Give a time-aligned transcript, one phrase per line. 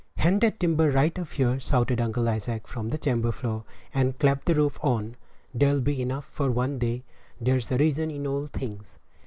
[0.17, 4.45] "Hand that timber right up here," shouted Uncle Isaac, from the chamber floor, "and clap
[4.45, 5.15] the roof on.
[5.53, 7.03] That'll be enough for one day;
[7.39, 8.97] there's reason in all things."